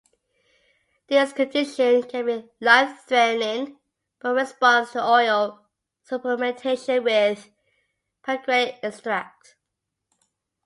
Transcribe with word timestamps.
This 1.09 1.31
condition 1.31 2.01
can 2.01 2.25
be 2.25 2.49
life-threatening, 2.59 3.77
but 4.19 4.33
responds 4.33 4.93
to 4.93 5.07
oral 5.07 5.59
supplementation 6.09 7.03
with 7.03 7.51
pancreatic 8.23 8.79
extract. 8.81 9.57